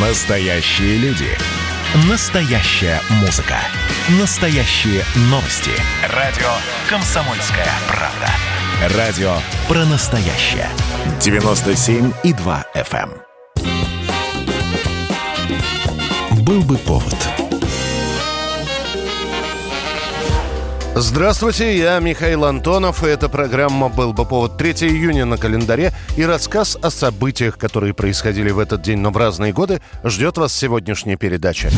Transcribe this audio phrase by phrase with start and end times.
[0.00, 1.26] Настоящие люди.
[2.08, 3.56] Настоящая музыка.
[4.20, 5.72] Настоящие новости.
[6.14, 6.46] Радио
[6.88, 8.96] «Комсомольская правда».
[8.96, 10.68] Радио про настоящее.
[11.18, 13.10] 97,2 FM.
[16.30, 16.44] эм.
[16.44, 17.37] Был бы повод.
[21.00, 26.24] Здравствуйте, я Михаил Антонов, и эта программа «Был бы повод» 3 июня на календаре, и
[26.24, 31.14] рассказ о событиях, которые происходили в этот день, но в разные годы, ждет вас сегодняшняя
[31.14, 31.68] передача.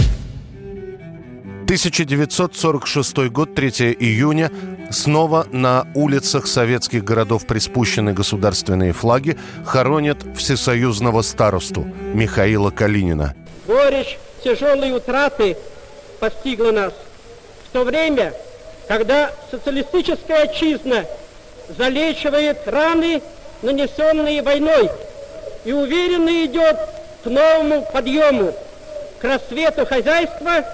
[1.65, 4.51] 1946 год, 3 июня.
[4.91, 13.35] Снова на улицах советских городов приспущены государственные флаги, хоронят всесоюзного старосту Михаила Калинина.
[13.67, 15.59] Горечь тяжелой утраты
[16.21, 16.95] постигла нас
[17.69, 18.33] в то время,
[18.91, 21.05] когда социалистическая отчизна
[21.69, 23.23] залечивает раны,
[23.63, 24.91] нанесенные войной,
[25.65, 26.77] и уверенно идет
[27.23, 28.53] к новому подъему,
[29.21, 30.65] к рассвету хозяйства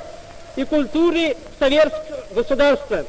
[0.56, 3.04] и культуре советского государства.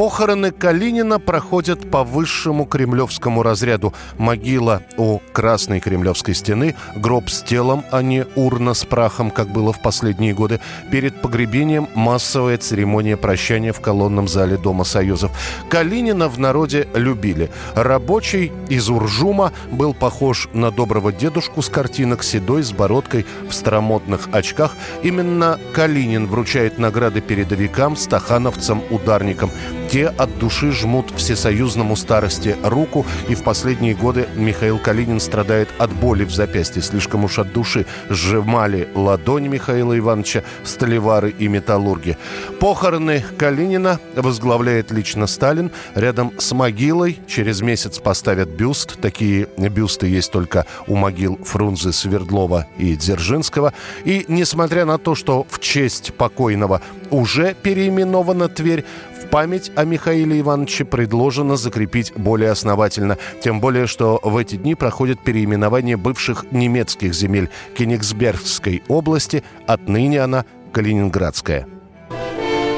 [0.00, 3.92] Похороны Калинина проходят по высшему кремлевскому разряду.
[4.16, 9.74] Могила у Красной Кремлевской стены, гроб с телом, а не урна с прахом, как было
[9.74, 10.58] в последние годы.
[10.90, 15.32] Перед погребением массовая церемония прощания в колонном зале Дома Союзов.
[15.68, 17.50] Калинина в народе любили.
[17.74, 24.30] Рабочий из Уржума был похож на доброго дедушку с картинок, седой, с бородкой, в старомодных
[24.32, 24.78] очках.
[25.02, 29.50] Именно Калинин вручает награды передовикам, стахановцам, ударникам.
[29.90, 35.92] Те от души жмут всесоюзному старости руку, и в последние годы Михаил Калинин страдает от
[35.92, 36.80] боли в запястье.
[36.80, 42.16] Слишком уж от души сжимали ладони Михаила Ивановича столевары и металлурги.
[42.60, 45.72] Похороны Калинина возглавляет лично Сталин.
[45.96, 48.96] Рядом с могилой через месяц поставят бюст.
[49.00, 53.72] Такие бюсты есть только у могил Фрунзе, Свердлова и Дзержинского.
[54.04, 58.84] И несмотря на то, что в честь покойного уже переименована Тверь,
[59.30, 63.16] память о Михаиле Ивановиче предложено закрепить более основательно.
[63.42, 69.42] Тем более, что в эти дни проходит переименование бывших немецких земель Кенигсбергской области.
[69.66, 71.66] Отныне она Калининградская.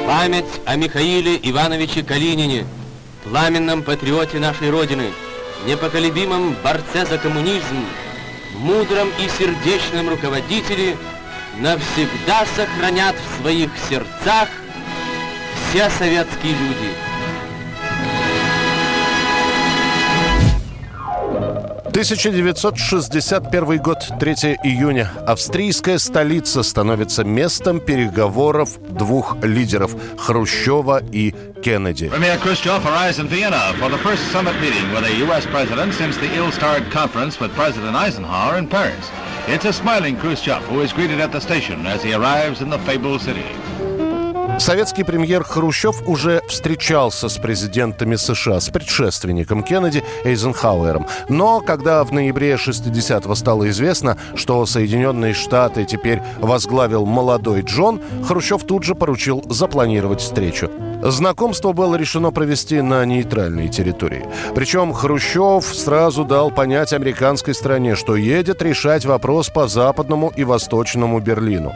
[0.05, 2.65] Память о Михаиле Ивановиче Калинине,
[3.23, 5.05] пламенном патриоте нашей Родины,
[5.65, 7.85] непоколебимом борце за коммунизм,
[8.57, 10.97] мудром и сердечном руководителе
[11.59, 14.49] навсегда сохранят в своих сердцах
[15.73, 16.93] все советские люди.
[21.87, 25.09] 1961 год, 3 июня.
[25.25, 32.05] Австрийская столица становится местом переговоров двух лидеров– Хрущева и Кеннеди.
[32.05, 35.47] Premier Khrushchev arrives in Vienna for the first summit meeting with a U.S.
[35.47, 39.09] president since the ill-starred conference with President Eisenhower in Paris.
[39.47, 42.79] It's a smiling Khrushchev who is greeted at the station as he arrives in the
[42.79, 43.45] fabled city.
[44.63, 51.05] Советский премьер Хрущев уже встречался с президентами США, с предшественником Кеннеди Эйзенхауэром.
[51.27, 58.63] Но когда в ноябре 60-го стало известно, что Соединенные Штаты теперь возглавил молодой Джон, Хрущев
[58.63, 60.71] тут же поручил запланировать встречу.
[61.01, 64.25] Знакомство было решено провести на нейтральной территории.
[64.55, 71.19] Причем Хрущев сразу дал понять американской стране, что едет решать вопрос по западному и восточному
[71.19, 71.73] Берлину.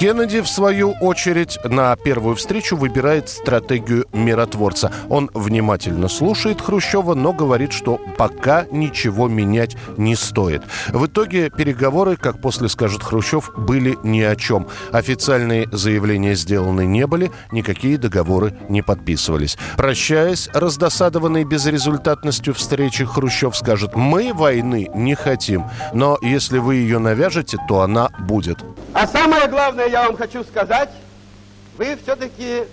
[0.00, 4.92] Кеннеди, в свою очередь, на первую встречу выбирает стратегию миротворца.
[5.08, 10.62] Он внимательно слушает Хрущева, но говорит, что пока ничего менять не стоит.
[10.88, 14.66] В итоге переговоры, как после скажет Хрущев, были ни о чем.
[14.92, 19.56] Официальные заявления сделаны не были, никакие договоры не подписывались.
[19.76, 27.58] Прощаясь, раздосадованный безрезультатностью встречи, Хрущев скажет, мы войны не хотим, но если вы ее навяжете,
[27.68, 28.58] то она будет.
[28.92, 30.90] А самое главное, я вам хочу сказать,
[31.80, 32.64] вы все-таки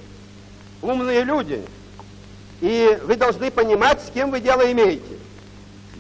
[0.82, 1.64] умные люди,
[2.60, 5.16] и вы должны понимать, с кем вы дело имеете.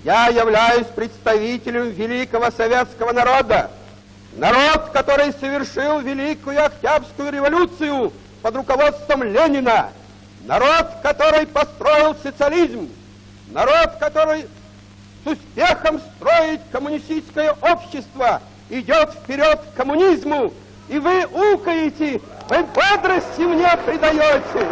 [0.03, 3.71] Я являюсь представителем великого советского народа.
[4.33, 8.11] Народ, который совершил Великую Октябрьскую революцию
[8.41, 9.89] под руководством Ленина.
[10.43, 12.89] Народ, который построил социализм.
[13.51, 14.47] Народ, который
[15.23, 20.53] с успехом строит коммунистическое общество, идет вперед к коммунизму.
[20.89, 24.67] И вы укаете, вы бодрости мне придаете.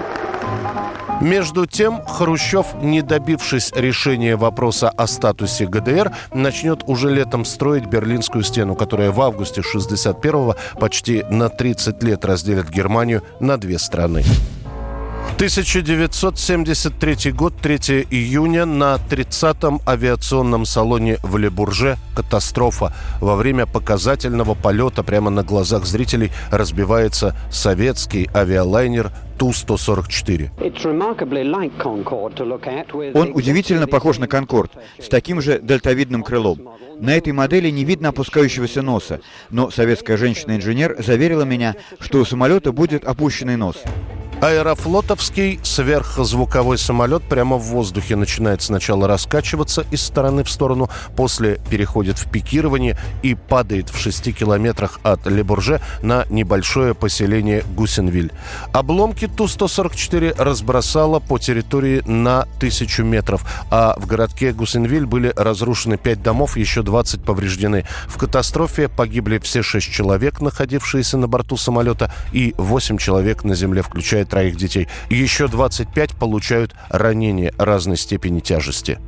[1.21, 8.43] Между тем, Хрущев, не добившись решения вопроса о статусе ГДР, начнет уже летом строить Берлинскую
[8.43, 14.23] стену, которая в августе 61-го почти на 30 лет разделит Германию на две страны.
[15.35, 17.75] 1973 год, 3
[18.09, 22.93] июня, на 30-м авиационном салоне в Лебурже катастрофа.
[23.19, 30.51] Во время показательного полета прямо на глазах зрителей разбивается советский авиалайнер Ту-144.
[33.13, 34.71] Он удивительно похож на «Конкорд»,
[35.01, 36.69] с таким же дельтовидным крылом.
[36.97, 42.71] На этой модели не видно опускающегося носа, но советская женщина-инженер заверила меня, что у самолета
[42.71, 43.83] будет опущенный нос.
[44.45, 52.19] Аэрофлотовский сверхзвуковой самолет прямо в воздухе начинает сначала раскачиваться из стороны в сторону, после переходит
[52.19, 58.31] в пикирование и падает в 6 километрах от Лебурже на небольшое поселение Гусенвиль.
[58.71, 66.21] Обломки Ту-144 разбросало по территории на тысячу метров, а в городке Гусенвиль были разрушены 5
[66.21, 67.87] домов, еще 20 повреждены.
[68.05, 73.81] В катастрофе погибли все 6 человек, находившиеся на борту самолета, и 8 человек на земле,
[73.81, 74.89] включая троих детей.
[75.09, 78.99] Еще 25 получают ранения разной степени тяжести.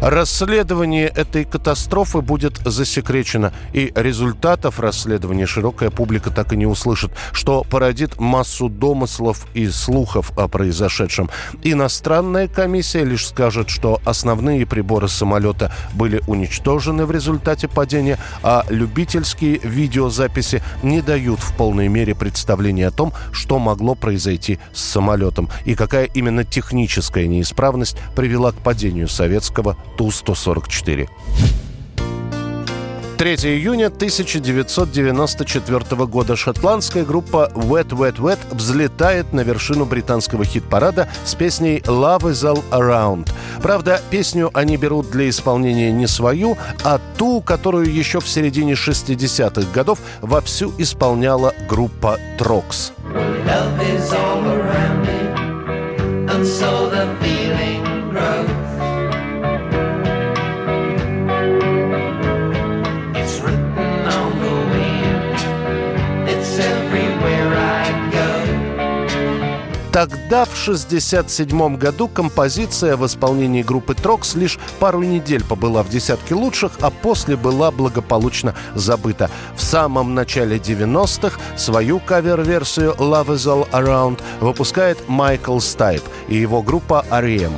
[0.00, 7.64] Расследование этой катастрофы будет засекречено, и результатов расследования широкая публика так и не услышит, что
[7.64, 11.28] породит массу домыслов и слухов о произошедшем.
[11.64, 19.58] Иностранная комиссия лишь скажет, что основные приборы самолета были уничтожены в результате падения, а любительские
[19.58, 25.48] видеозаписи записи не дают в полной мере представления о том, что могло произойти с самолетом
[25.64, 31.08] и какая именно техническая неисправность привела к падению советского Ту-144.
[33.22, 41.36] 3 июня 1994 года шотландская группа Wet Wet Wet взлетает на вершину британского хит-парада с
[41.36, 43.30] песней «Love is all around».
[43.62, 49.68] Правда, песню они берут для исполнения не свою, а ту, которую еще в середине 60-х
[49.72, 52.92] годов вовсю исполняла группа «Трокс».
[53.14, 55.20] Love is all around me,
[56.26, 58.61] and so the feeling grows.
[69.92, 76.34] Тогда, в 1967 году, композиция в исполнении группы «Трокс» лишь пару недель побыла в десятке
[76.34, 79.30] лучших, а после была благополучно забыта.
[79.54, 86.62] В самом начале 90-х свою кавер-версию «Love is all around» выпускает Майкл Стайп и его
[86.62, 87.52] группа «R.E.M».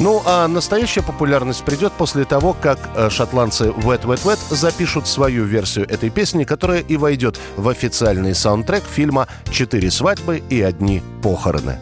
[0.00, 5.44] Ну, а настоящая популярность придет после того, как э, шотландцы Wet Wet Wet запишут свою
[5.44, 11.78] версию этой песни, которая и войдет в официальный саундтрек фильма «Четыре свадьбы и одни похороны».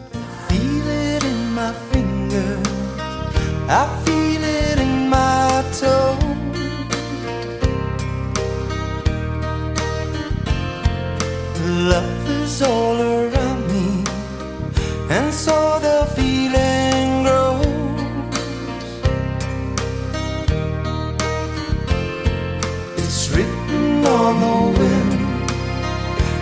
[3.69, 4.28] Love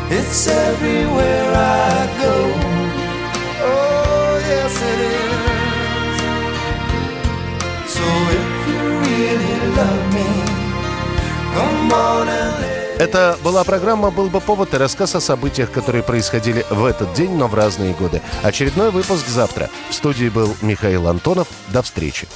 [0.10, 2.34] It's everywhere I go.
[3.62, 5.38] Oh, yes, it is.
[7.92, 8.06] So
[8.40, 10.30] if you really love me,
[11.54, 12.58] come on and
[13.00, 17.36] это была программа «Был бы повод» и рассказ о событиях, которые происходили в этот день,
[17.36, 18.24] но в разные годы.
[18.42, 19.70] Очередной выпуск завтра.
[19.90, 21.48] В студии был Михаил Антонов.
[21.68, 22.28] До встречи.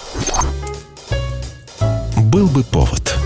[2.17, 3.17] «Был бы повод»